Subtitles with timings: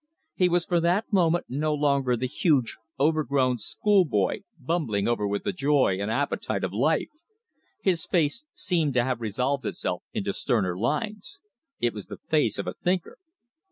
[0.33, 5.53] He was for that moment no longer the huge, overgrown schoolboy bubbling over with the
[5.53, 7.09] joy and appetite of life.
[7.83, 11.41] His face seemed to have resolved itself into sterner lines.
[11.79, 13.19] It was the face of a thinker.